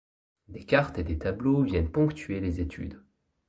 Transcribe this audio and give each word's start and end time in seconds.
Des 0.47 0.65
cartes 0.65 0.97
et 0.97 1.03
des 1.03 1.19
tableaux 1.19 1.61
viennent 1.61 1.91
ponctuer 1.91 2.39
les 2.39 2.59
études. 2.59 3.03